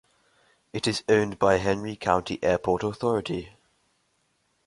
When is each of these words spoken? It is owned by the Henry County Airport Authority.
It 0.73 0.87
is 0.87 1.03
owned 1.07 1.37
by 1.37 1.57
the 1.57 1.61
Henry 1.61 1.95
County 1.95 2.43
Airport 2.43 2.81
Authority. 2.81 3.53